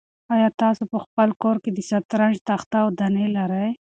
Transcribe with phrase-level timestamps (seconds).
[0.33, 3.69] آیا تاسو په خپل کور کې د شطرنج تخته او دانې لرئ؟